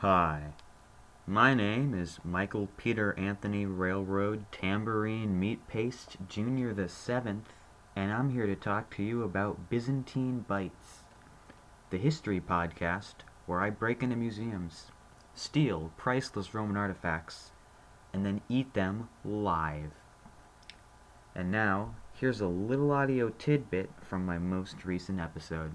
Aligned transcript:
Hi, 0.00 0.52
my 1.26 1.54
name 1.54 1.94
is 1.94 2.20
Michael 2.22 2.68
Peter 2.76 3.18
Anthony 3.18 3.64
Railroad 3.64 4.44
Tambourine 4.52 5.40
Meat 5.40 5.66
Paste 5.68 6.18
Jr. 6.28 6.72
the 6.72 6.86
Seventh, 6.86 7.54
and 7.96 8.12
I'm 8.12 8.28
here 8.28 8.46
to 8.46 8.56
talk 8.56 8.94
to 8.96 9.02
you 9.02 9.22
about 9.22 9.70
Byzantine 9.70 10.44
Bites, 10.46 11.00
the 11.88 11.96
history 11.96 12.42
podcast 12.42 13.24
where 13.46 13.62
I 13.62 13.70
break 13.70 14.02
into 14.02 14.16
museums, 14.16 14.88
steal 15.34 15.90
priceless 15.96 16.52
Roman 16.52 16.76
artifacts, 16.76 17.52
and 18.12 18.22
then 18.22 18.42
eat 18.50 18.74
them 18.74 19.08
live. 19.24 19.92
And 21.34 21.50
now, 21.50 21.94
here's 22.12 22.42
a 22.42 22.48
little 22.48 22.92
audio 22.92 23.30
tidbit 23.30 23.88
from 24.02 24.26
my 24.26 24.36
most 24.36 24.84
recent 24.84 25.20
episode. 25.20 25.72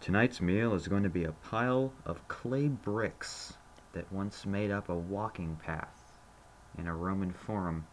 Tonight's 0.00 0.40
meal 0.40 0.72
is 0.72 0.88
going 0.88 1.02
to 1.02 1.10
be 1.10 1.24
a 1.24 1.32
pile 1.32 1.92
of 2.06 2.26
clay 2.26 2.68
bricks 2.68 3.52
that 3.92 4.10
once 4.10 4.46
made 4.46 4.70
up 4.70 4.88
a 4.88 4.94
walking 4.94 5.56
path 5.56 6.14
in 6.78 6.86
a 6.86 6.96
Roman 6.96 7.32
forum. 7.32 7.86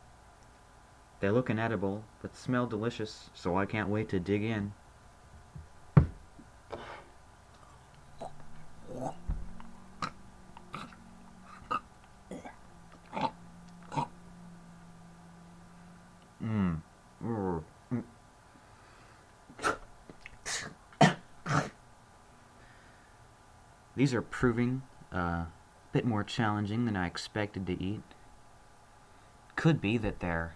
They 1.20 1.30
look 1.30 1.50
inedible, 1.50 2.06
but 2.22 2.34
smell 2.34 2.66
delicious, 2.66 3.30
so 3.34 3.58
I 3.58 3.66
can't 3.66 3.90
wait 3.90 4.08
to 4.10 4.22
dig 4.22 4.42
in. 4.42 4.72
These 23.98 24.14
are 24.14 24.22
proving 24.22 24.84
uh, 25.12 25.18
a 25.18 25.48
bit 25.92 26.06
more 26.06 26.24
challenging 26.24 26.86
than 26.86 26.96
I 26.96 27.08
expected 27.08 27.66
to 27.66 27.84
eat. 27.84 28.04
Could 29.56 29.82
be 29.82 29.98
that 29.98 30.20
they're 30.20 30.54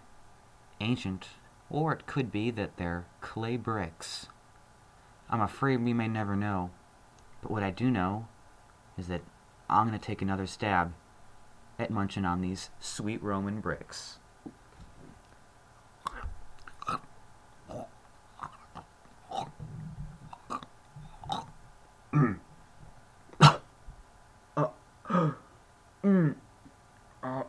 ancient, 0.79 1.29
or 1.67 1.91
it 1.91 2.05
could 2.05 2.31
be 2.31 2.51
that 2.51 2.77
they're 2.77 3.07
clay 3.19 3.57
bricks. 3.57 4.27
I'm 5.27 5.41
afraid 5.41 5.83
we 5.83 5.91
may 5.91 6.07
never 6.07 6.35
know, 6.35 6.69
but 7.41 7.49
what 7.49 7.63
I 7.63 7.71
do 7.71 7.89
know 7.89 8.27
is 8.95 9.07
that 9.07 9.21
I'm 9.67 9.87
going 9.87 9.99
to 9.99 10.05
take 10.05 10.21
another 10.21 10.45
stab 10.45 10.93
at 11.79 11.89
munching 11.89 12.25
on 12.25 12.41
these 12.41 12.69
sweet 12.79 13.23
Roman 13.23 13.59
bricks. 13.59 14.19
Mm. 26.03 26.35
Uh. 27.23 27.43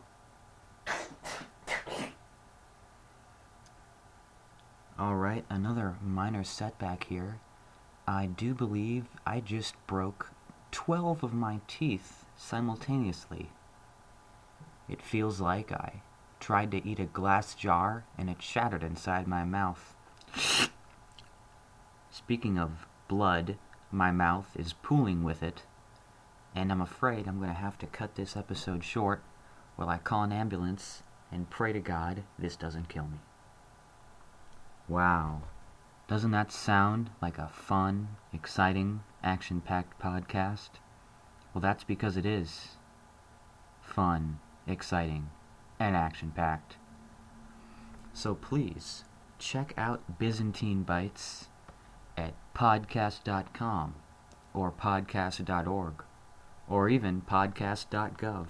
Alright, 4.99 5.43
another 5.49 5.95
minor 6.03 6.43
setback 6.43 7.05
here. 7.05 7.39
I 8.07 8.27
do 8.27 8.53
believe 8.53 9.05
I 9.25 9.39
just 9.39 9.73
broke 9.87 10.29
12 10.71 11.23
of 11.23 11.33
my 11.33 11.61
teeth 11.67 12.25
simultaneously. 12.37 13.49
It 14.87 15.01
feels 15.01 15.41
like 15.41 15.71
I 15.71 16.03
tried 16.39 16.69
to 16.71 16.87
eat 16.87 16.99
a 16.99 17.05
glass 17.05 17.55
jar 17.55 18.05
and 18.19 18.29
it 18.29 18.43
shattered 18.43 18.83
inside 18.83 19.25
my 19.27 19.43
mouth. 19.43 19.95
Speaking 22.11 22.59
of 22.59 22.85
blood, 23.07 23.57
my 23.91 24.11
mouth 24.11 24.51
is 24.55 24.73
pooling 24.73 25.23
with 25.23 25.41
it 25.41 25.63
and 26.53 26.71
I'm 26.71 26.81
afraid 26.81 27.27
I'm 27.27 27.37
going 27.39 27.49
to 27.49 27.55
have 27.55 27.79
to 27.79 27.87
cut 27.87 28.13
this 28.13 28.37
episode 28.37 28.83
short 28.83 29.23
while 29.75 29.89
I 29.89 29.97
call 29.97 30.21
an 30.21 30.31
ambulance 30.31 31.01
and 31.31 31.49
pray 31.49 31.73
to 31.73 31.79
God 31.79 32.21
this 32.37 32.55
doesn't 32.55 32.89
kill 32.89 33.05
me. 33.05 33.17
Wow. 34.87 35.43
Doesn't 36.07 36.31
that 36.31 36.51
sound 36.51 37.09
like 37.21 37.37
a 37.37 37.47
fun, 37.47 38.09
exciting, 38.33 39.01
action 39.23 39.61
packed 39.61 39.99
podcast? 40.01 40.69
Well, 41.53 41.61
that's 41.61 41.83
because 41.83 42.17
it 42.17 42.25
is. 42.25 42.77
Fun, 43.81 44.39
exciting, 44.67 45.29
and 45.79 45.95
action 45.95 46.31
packed. 46.35 46.77
So 48.13 48.35
please, 48.35 49.05
check 49.39 49.73
out 49.77 50.19
Byzantine 50.19 50.83
Bites 50.83 51.47
at 52.17 52.33
podcast.com 52.53 53.95
or 54.53 54.71
podcast.org 54.71 56.03
or 56.67 56.89
even 56.89 57.21
podcast.gov. 57.21 58.47